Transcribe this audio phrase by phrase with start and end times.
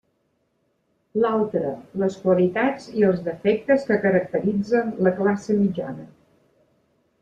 [1.25, 1.73] L'altre,
[2.05, 6.13] les qualitats i els defectes que caracteritzen la classe mitjana.